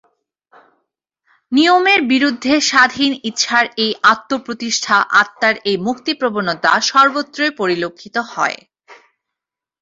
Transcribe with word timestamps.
নিয়মের 1.51 2.01
বিরুদ্ধে 2.11 2.53
স্বাধীন 2.69 3.11
ইচ্ছার 3.29 3.65
এই 3.83 3.91
আত্মপ্রতিষ্ঠা, 4.11 4.97
আত্মার 5.21 5.55
এই 5.69 5.77
মুক্তিপ্রবণতা 5.87 6.71
সর্বত্রই 6.89 7.51
পরিলক্ষিত 7.59 8.15
হয়। 8.31 8.57